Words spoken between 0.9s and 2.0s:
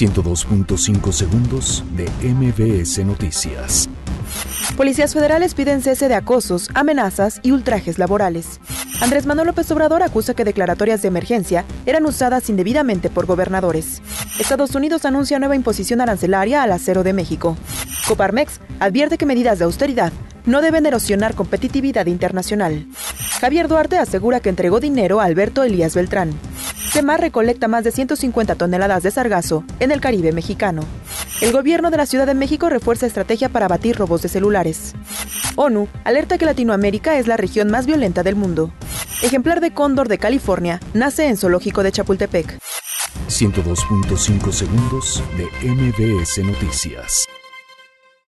segundos